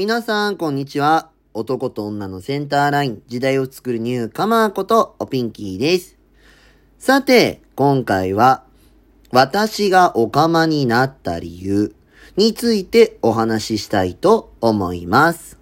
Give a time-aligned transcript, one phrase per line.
[0.00, 1.28] 皆さん、こんにちは。
[1.52, 6.16] 男と女のセンターライン、時代を作るニューカマーこと、おピンキーです。
[6.98, 8.64] さて、今回は、
[9.30, 11.94] 私がオカマになった理由
[12.38, 15.58] についてお話ししたいと思います。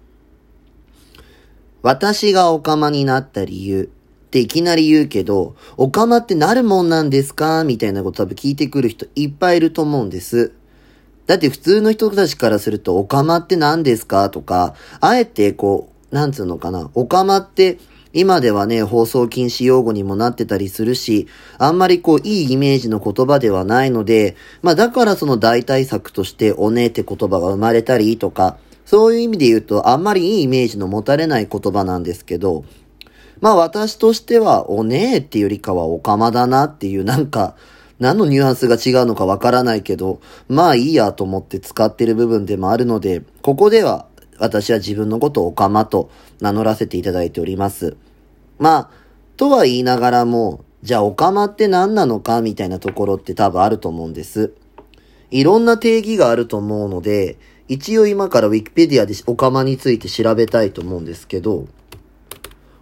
[1.81, 3.91] 私がオカマになった理由
[4.27, 7.65] っていきなり言うけど、オカマってなるもんなんですか？
[7.65, 10.53] みたいなこと多分聞いてくる人いっぱいいると思うんです。
[11.29, 14.31] だって普通の人たちからすると、オカマって何ですか？
[14.31, 17.77] とか、あえてこう、なんつうのかな、オカマって
[18.13, 21.27] 今ではね、放送禁止用語にもなってたりするし、
[21.59, 32.65] あんまりこう、いいイメージの言葉ではないので、まあだからその代替策として、おねえって言葉が生まれたりとか、そういう意味で言うと、あんまりいいイメージの持たれない言葉なんですけど、
[33.39, 37.55] まあ私としては、おねえっていうよりかはオカマだなっていう、なんか、
[37.99, 44.07] 何のニュアンスが違うのかわからないけど、まあいいやと思って使ってる部分でもあるので、ここでは
[44.39, 47.97] 私は自分のことをオカマと名乗らせていただいております。
[48.57, 48.89] まあ、
[49.37, 54.53] とは言いながらも、じゃあオカマって何なのかみたいなところって多分あると思うんです。
[55.31, 61.67] いろんな定義があると思うので、一応今からウィキペディアでオカマについて調べたいと思うんですけど、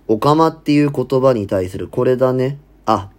[0.07, 2.57] オカマっていう言葉に対するこれだね。
[2.85, 3.09] あ、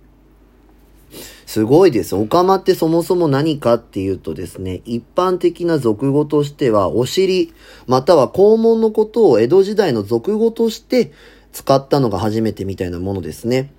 [1.59, 2.14] すごいです。
[2.14, 7.53] オカマってそもそも何かっていうとですね、一般的な俗語としては、お尻、
[7.89, 11.11] または肛門のことを江戸時代の俗語として
[11.50, 13.73] 使ったのが初めてみたいなものですね。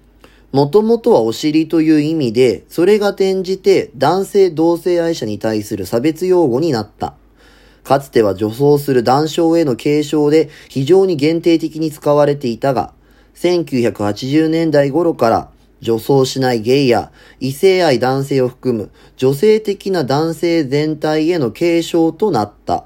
[0.51, 7.13] もともとはお尻という意味で、それが転じて男性同性愛者に対する差別用語になった。
[7.85, 12.91] かつては女装する男性への継承で非常に限定的に使われていたが、
[13.35, 15.49] 1980年代頃から
[15.81, 22.83] 女装しないゲイや異性愛男性を含む女性的な男性全体への継承となったっ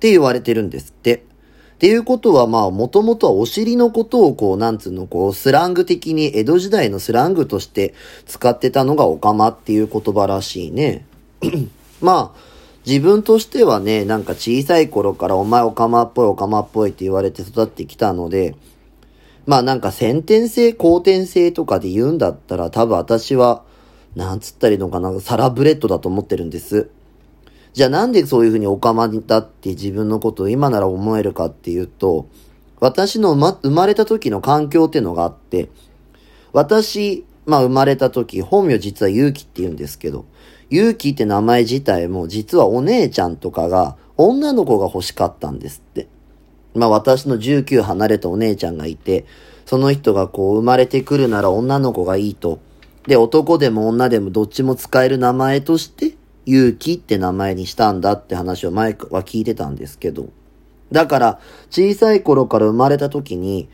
[0.00, 1.16] て言われてるんですって。
[1.16, 7.94] っていうことはまあもともとはお尻のことをこうなんつうのこうスラング的に江戸時代のスラングとして
[8.26, 11.06] 使ってたのがオカマっていう言葉らしいね。
[12.02, 12.40] まあ
[12.86, 18.56] 自分としてはねなんか小さい頃からお前オカマっぽいオカマっぽいって言われて育ってきたので
[19.50, 23.64] まあなんか先天性後天性とかで言うんだったら多分私は
[24.14, 26.88] なんつったらいいのかなサラブレッドだと思ってるんです。
[27.72, 32.28] じゃあなんでそういうふうにオカマだって自分のことを今なら思えるかっていうと、
[32.78, 35.68] 私の、生まれた時の環境っていうのがあって、
[36.52, 40.26] 私、まあ生まれた時、本名実はゆうきって言うんですけど、
[40.68, 46.06] ゆうきって名前自体も実はお姉ちゃんとかが女の子が欲しかったんですって。
[46.74, 49.26] まあ私の19離れたお姉ちゃんがいて、
[49.66, 52.58] その人がこう生まれてくるなら女の子がいいと。
[53.06, 56.16] で、男でも女でもどっちも使える名前として、
[56.46, 60.28] 勇気って名前にしたんだって話を前は聞いてたんですけど。
[60.90, 63.68] だから、小さい頃から生まれた時に、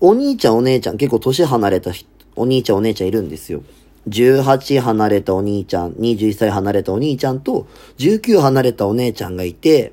[0.00, 1.90] お兄ちゃんお姉ちゃん結構年離れた
[2.36, 3.62] お兄ちゃんお姉ちゃんいるんですよ。
[4.08, 7.66] 18離れたお兄ちゃん、21歳離れたお兄ちゃんと、
[7.98, 9.92] 19離れたお姉ちゃんがいて、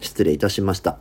[0.00, 0.98] 失礼いたしました。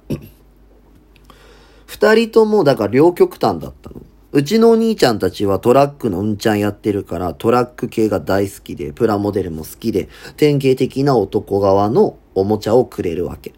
[1.86, 4.02] 二人ともだから両極端だったの。
[4.32, 13.54] うちのお兄ちゃんたちはトラックのうんちゃんやってるからトラック系が大好きで、プラモデルも好きで、典型的な男側のおもちゃをくれるわけ。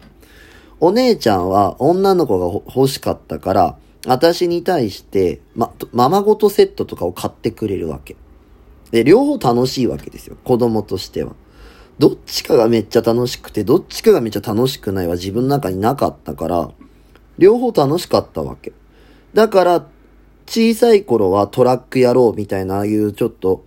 [0.78, 3.76] お姉ちゃんは女の子が欲しかったから、
[4.06, 8.14] 私に対して、ま、ままごとセットとかを買ってくれるわけ。
[8.92, 10.36] で、両方楽しいわけですよ。
[10.44, 11.34] 子供としては。
[11.98, 16.70] どっちかがめっちゃ楽しくて、どっちかがめっちゃ楽しくないは自分の中になかったから、
[17.38, 18.72] 両方楽しかったわけ。
[19.34, 19.86] だから、
[20.46, 23.64] 小さい頃はトラックやろうみたいな、ああいうちょっと、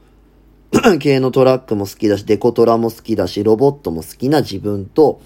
[1.00, 5.22] 系のトラックも好きだし、デコトラも好きだし、ロボットも好きな自分と、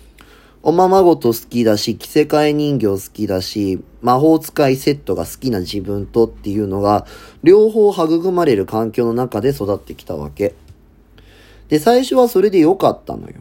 [0.64, 7.06] おままごと好きだし、着せ替え人形好きだし、魔法使いセットが好きな自分とっていうのが、
[7.44, 10.56] 両方育まれる環境の中で育ってきたわけ。
[11.70, 13.36] で、最初はそれで良かったのよ。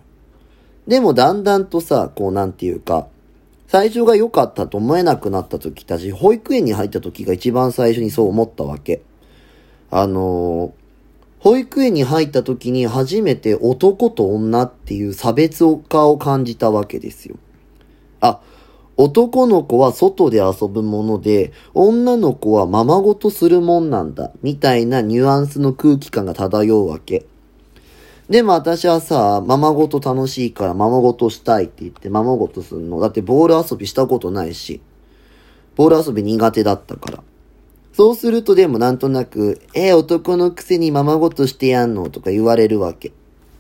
[0.87, 3.09] でもだんだんとさ、こうなんていうか、
[3.67, 9.03] 最初が良かったと思えなくなった時たち、保育園に入った時が一番最初にそう思ったわけ。
[9.91, 10.85] あのー
[11.45, 17.37] 保育園に入った時に初めて男と女っていう差別化を感じたわけですよ。
[18.23, 18.41] あ、
[18.97, 27.27] 男の子は外で遊ぶもので、女の子はままごとするもんなんだ、みたいなニュアンスの空気感が漂うわけ。
[28.29, 32.99] でも私はさ、ままごと楽しいからままごとしたいって言ってままごとするの。
[33.01, 34.81] だってボール遊びしたことないし、
[35.77, 37.23] ボール遊び苦手だったから。
[37.93, 43.13] そうするとでもなんとなく、えー、男のくせにままごとしてやんのとか言われるわけ。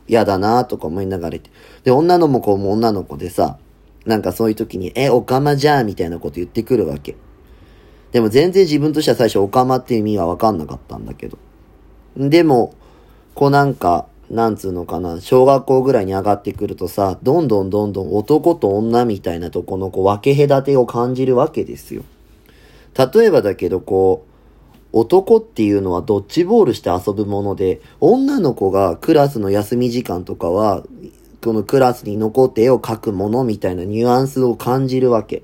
[0.09, 1.51] 嫌だなとか思いながら言って。
[1.85, 3.59] で、女の子も女の子でさ、
[4.07, 7.17] なんかそういう時に、え、オカマじゃんみたいなこと言ってくるわけ。
[8.13, 11.39] でも全然自分としては最初オカマっていう意味はわかんなかったんだけど。
[12.17, 12.75] でも、
[13.35, 22.03] こうなんか、なんつうのかな、小学校ぐらいに上がってくるとさ、どんどんどんどん男と女みたいなとこのこう分け隔てを感じるわけですよ。
[22.97, 24.35] 例えばだけどこう、
[24.93, 30.85] 男っていうのはドッジボールして遊ぶもので、女の子がクラスの休み時間とかは、
[31.43, 35.43] このクラスに残って絵を描くものみたいなニュアンスを感じるわけ。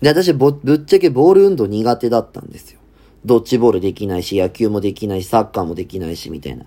[0.00, 2.80] で、私ぶっちゃけボール運動苦手だったんですよ。
[3.24, 6.64] ドッジボールできないし、野球もできないし、サッカーもできないし、みたいな。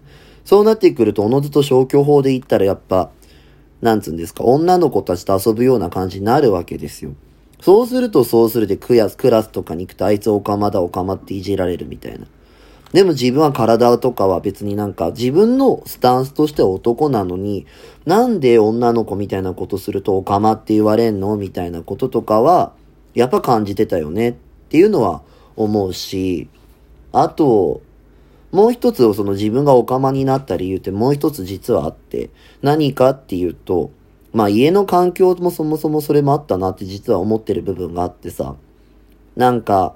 [0.50, 3.12] そうなってくると、おのずと消去法で言ったらやっぱ、
[3.82, 7.12] なんつうんですか、女の子たちと遊ぶような感じになるわけですよ。
[7.62, 12.26] そうするとそうするでクラス、クラスとかに行くとあいつオカマだオカマっていじられるみたいな。
[12.94, 17.68] でも自分は体とかは別になんか自分のスタンスとしては男なのに、
[18.08, 22.74] なんで女の子みたいなことするとオカマって言われんのみたいなこととかは、
[23.14, 24.34] やっぱ感じてたよねっ
[24.70, 25.22] ていうのは
[25.56, 26.48] 思うし、
[27.12, 27.82] あと、
[28.52, 32.30] もう一つその自分がオカマになった理由ってもう一つ実はあって、
[32.62, 33.92] 何かっていうと、
[34.34, 38.56] まあ家の環境もそもそもそれもあったなって実は思ってる部分があってさ、
[39.36, 39.96] なんか、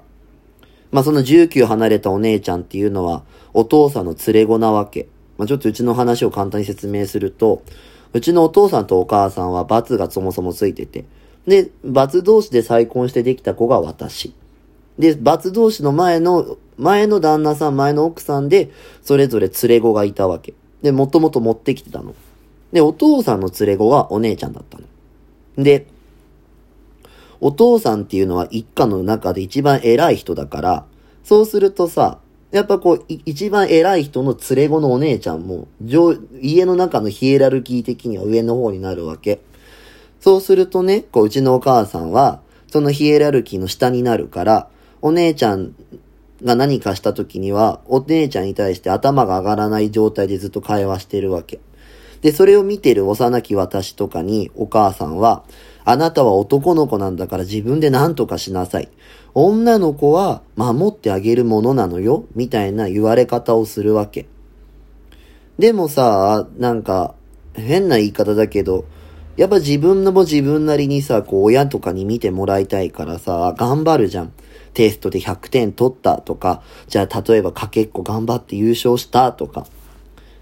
[0.92, 5.08] まあその19離れたお姉ちゃんっていうのはお父さんの連れ子なわけ。
[5.36, 7.62] まあちょっとうちの話を簡単に説明すると、
[8.12, 11.04] うちのお父さんとお母さんは罰がそもそもついてて、
[11.46, 14.32] で、罰同士で再婚してできた子が私。
[14.98, 18.70] で、罰同士の前の、前の旦那さん、前の奥さんで、
[19.02, 20.54] それぞれ連れ子がいたわけ。
[20.82, 22.14] で、もともと持ってきてたの。
[22.72, 24.84] で、お父さんの連れ子はお姉ちゃんだったの。
[25.62, 25.86] で、
[27.40, 30.84] お父さんっていうのは一家の中で一番偉い人だから、
[31.22, 32.18] そうするとさ、
[32.50, 35.66] やっぱこう、一番偉い人の連れ子のお姉ちゃんも、
[36.40, 39.40] 家の中のヒエラルキー的には上の方になるわけ。
[40.20, 44.68] そうするとね、こう、うちのお母さんは、そのヒエラルキーの下になるから、
[45.02, 45.74] お姉ちゃん
[46.42, 51.60] が何かした時には、お姉ちゃんに対して頭が上がらない状態でずっと会話してるわけ。
[52.22, 55.44] で、それを見てる幼き私とかにお母さんは、
[55.84, 58.88] あなたは男の子なんだから自分で何とかしなさい。
[59.34, 64.26] 女の子は守ってあげるものなのよ、みたいな言われ方をするわけ。
[65.58, 67.14] でもさ、なんか、
[67.52, 68.86] 変な言い方だけど、
[69.36, 74.32] やっぱ自分のも自分なりにさ、こう親とかに見てもらいたいからさ、頑張るじゃん。
[74.74, 79.66] テストで100点取ったとか、じゃあ例えばかけっこ頑張って優勝したとか。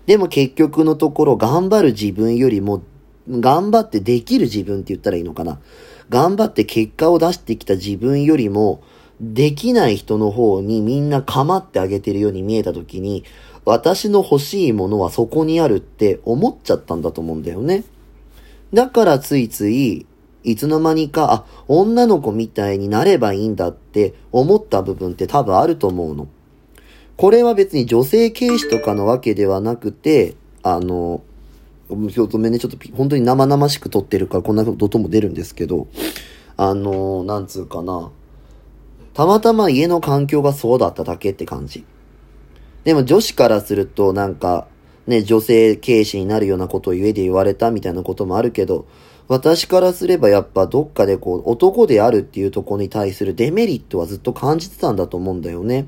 [0.06, 2.82] でも結局のところ頑張る自分よりも、
[3.31, 5.61] 頑張ってできる自分って言ったらいいのかな。
[6.08, 8.82] 頑張って結果を出してきた自分よりも、
[9.20, 13.23] できない人の方にみんな構ってあげてるように見えた時に、
[13.64, 17.85] 私の欲しいものはそこにあるって思っちゃったんだと思うんだよね。
[18.73, 20.06] だからついつい、
[20.44, 26.28] いつの間にか、あ、女の子みたいになればいいんだって思った部分って多分あると思うの。
[27.16, 31.22] これは別に女性軽視とかのわけではなくて、あの、
[31.88, 32.06] ごめん
[32.52, 35.88] ね、ちょっと本当に生々しく撮ってるからこんなことも出るんですけど、
[36.56, 38.10] あの、なんつうかな。
[39.14, 41.84] たまたま家の環境がそうだっただけって感じ。
[42.84, 44.66] でも女子からするとなんか、
[45.06, 48.87] ね、女性軽視になるようなことを家で言われたみたいなこともあるけど、
[49.29, 55.87] 私からすればやっぱどっかでこう、男であるっていうところに対するデメリットはずっと感じてたんだと思うんだよね。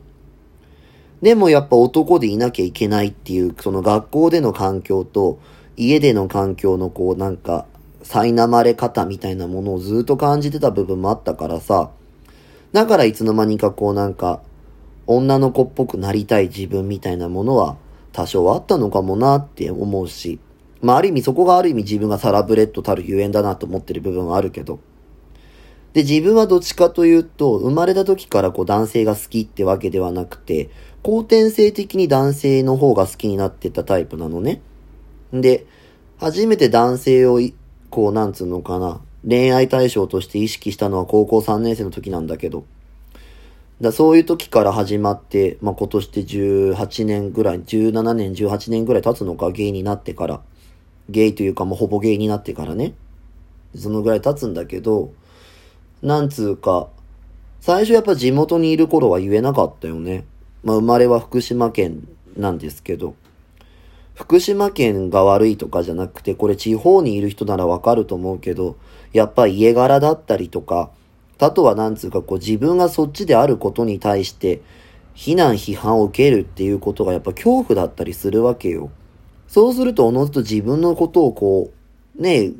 [1.20, 5.38] でもやっぱ男でいなきゃいけないっていう、その学校での環境と
[5.76, 7.66] 家での環境のこうなんか、
[8.02, 11.90] 苛まれ方みたいなものをずっと感じてた部分もあったからさ、
[12.72, 14.42] だからいつの間にかこうなんか、
[15.06, 17.76] 女の子っぽくなりたい自分みたいなものは
[18.12, 20.38] 多少あったのかもなって思うし、
[20.84, 24.80] まあある意味そこがある意味自分がサラブレッドたるゆえんだなと思ってる部分はあるけど、
[25.94, 30.68] で、自分はどっちかというと、生まれた時からこう男性が好きってわけではなくて、
[31.02, 34.60] 後天性的に男性の方が好きになってたタイプなのね。
[35.32, 35.66] で、
[36.18, 37.40] 初めて男性を、
[37.90, 42.64] こう、なんつうのかな、恋愛対象として意識したのは高校3年生の時なんだけど、
[43.80, 50.42] だそういう時から始まって、まあ、今年で18年ぐらい、17年、18年ぐらい経つのか、ゲイになってから。
[51.08, 52.94] ゲイというかもうほぼゲイになってからね。
[53.76, 55.12] そのぐらい経つんだけど、
[56.02, 56.88] なんつうか、
[57.60, 60.24] 最初やっぱ地元にいる頃は言えなかったよね。
[60.62, 62.06] まあ、生まれは福島県
[62.36, 63.14] なんですけど、
[64.14, 68.76] 福島県が悪いとかじゃなくて、これ地方にいる人ならわかると思うけど、
[69.12, 70.90] やっぱ家柄だったりとか、
[71.38, 74.60] あとはなんつうかこう自分がそっちであることに対して、
[75.14, 78.90] 非難批判を受けるっていうことがやっぱ恐怖だったりするわけよ。
[79.54, 81.70] そうするとおのずと自分のことをこ
[82.18, 82.50] う、ね、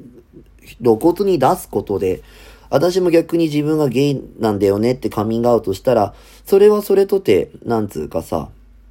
[0.80, 2.22] 露骨に出すことで、
[2.70, 8.48] 私も逆に自分がゲイなんだよねってカミングアウトしたら、それはそれとて、なんつうかさ、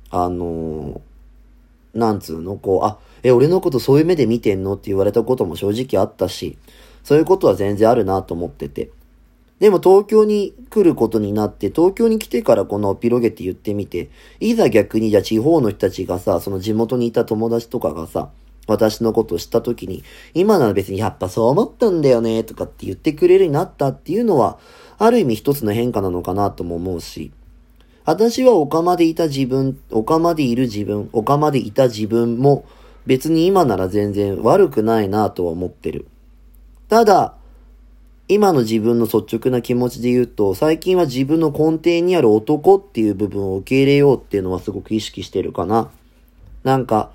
[0.10, 6.58] あのー、なんつうの、こう、あ、え、俺のことそういう目で見てんのって言われたことも正直あったし、
[7.06, 8.90] そういうことは全然あるなと思ってて。
[9.64, 14.10] でも東京に来ることになって、東京に来てからこのピロゲって言ってみて、
[14.42, 18.30] いざ逆にじゃあ地方の人たちがさ、その地元にいた友達とかがさ、
[18.68, 20.04] 私のことを知った時に、
[20.34, 24.60] 今なら別にやっぱそう思ったんだよね、とかって言ってくれるようになったっていうのは、
[24.98, 27.32] ある意味一つの変化なのかなとも思うし、
[28.04, 32.66] 私はオカマでいた自分、オカマでいる自分、オカマでいた自分も
[33.06, 36.06] 別に今なら全然悪くないなとは思ってる。
[36.90, 37.36] ただ、
[38.30, 45.92] 今の自分の率直な気持ちで言うと、最近は自分の根底にある男っていう部分を受け入れようっていうのはすごく意識してるかな。
[46.64, 47.12] なんか、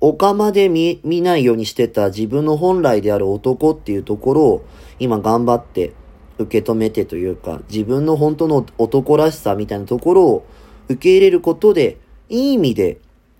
[0.00, 4.64] おかまで見、見ないようにしてた自分の本来である男っていうところを
[4.98, 5.92] 今頑張って
[6.38, 10.46] 受け止めてというか、自分の本当の男らしさみたいなところを
[10.88, 12.98] 受け入れることで、いい意味で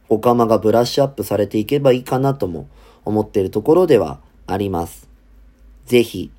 [0.09, 2.69] おかまがブラッシュアップされていけばいいかなとも
[3.05, 5.09] 思ってるところではあります。
[5.87, 6.31] ぜひ、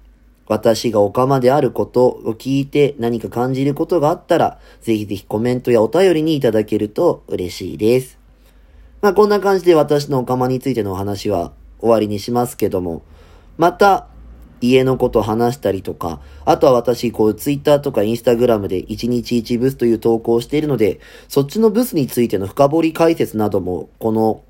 [0.48, 8.20] 私がオカマであることを聞いて何か感じることがあったら、ぜひぜひコメントやお便りにいただけると嬉しいです。
[9.02, 13.04] まあこんな感じで私のオカマについてのお話は終わりにしますけども、
[13.58, 14.08] また
[14.62, 24.42] 家のこと話したりとか、あとは私、こう、ツイッターとかインスタグラムで1日1ブスという投稿をしているので、そっちのブスについての深掘り解説なども、この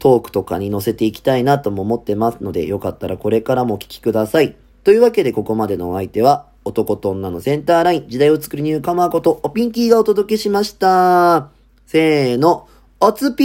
[0.00, 4.56] トークとかに載せていきたいなとも思ってますので、よかったらこれからもお聞きください。
[4.84, 11.48] というわけでここまでのお相手は、男と女のセンターライン、時代を作りニューカマーこと、おピンキーがお届けしました。
[11.86, 12.68] せーの、
[13.00, 13.42] おつぴ